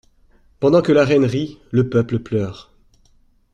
Pendant 0.59 0.81
que 0.81 0.91
La 0.91 1.05
Reine 1.05 1.25
rit, 1.25 1.59
le 1.69 1.87
peuple 1.87 2.17
pleure. 2.17 2.71